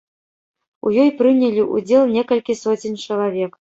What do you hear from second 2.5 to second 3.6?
соцень чалавек.